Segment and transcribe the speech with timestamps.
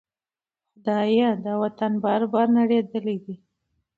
[0.73, 1.29] خدایه!
[1.45, 3.17] دا وطن بار بار دی نړیدلی